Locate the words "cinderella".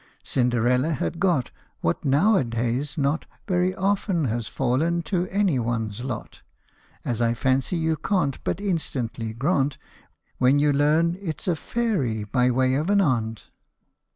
0.23-0.93